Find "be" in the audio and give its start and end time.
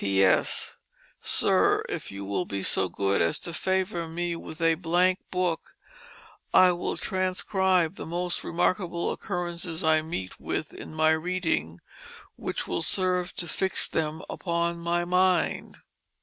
2.45-2.63